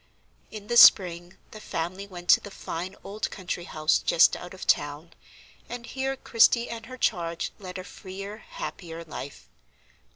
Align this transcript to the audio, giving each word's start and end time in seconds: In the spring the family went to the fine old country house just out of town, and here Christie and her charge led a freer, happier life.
In 0.49 0.65
the 0.65 0.77
spring 0.77 1.37
the 1.51 1.59
family 1.61 2.07
went 2.07 2.27
to 2.29 2.39
the 2.39 2.49
fine 2.49 2.95
old 3.03 3.29
country 3.29 3.65
house 3.65 3.99
just 3.99 4.35
out 4.35 4.51
of 4.55 4.65
town, 4.65 5.13
and 5.69 5.85
here 5.85 6.15
Christie 6.15 6.71
and 6.71 6.87
her 6.87 6.97
charge 6.97 7.51
led 7.59 7.77
a 7.77 7.83
freer, 7.83 8.37
happier 8.39 9.03
life. 9.03 9.47